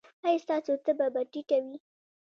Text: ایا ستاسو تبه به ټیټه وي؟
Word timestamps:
ایا 0.25 0.41
ستاسو 0.43 0.73
تبه 0.85 1.07
به 1.13 1.21
ټیټه 1.31 1.57
وي؟ 1.63 1.75